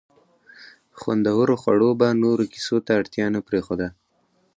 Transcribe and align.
خوندورو 0.99 1.55
خوړو 1.61 1.89
به 1.99 2.07
نورو 2.23 2.43
کیسو 2.53 2.77
ته 2.85 2.91
اړتیا 2.99 3.25
نه 3.35 3.39
پرېښوده. 3.47 3.87